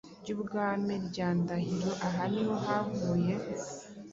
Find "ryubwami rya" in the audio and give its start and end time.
0.21-1.27